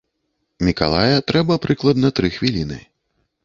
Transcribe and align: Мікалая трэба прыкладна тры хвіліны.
Мікалая 0.67 1.19
трэба 1.33 1.59
прыкладна 1.67 2.13
тры 2.21 2.27
хвіліны. 2.41 2.85